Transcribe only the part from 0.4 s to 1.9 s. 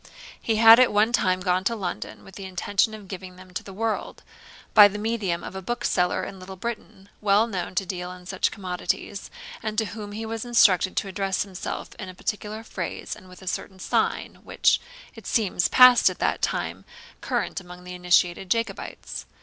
He had at one time gone to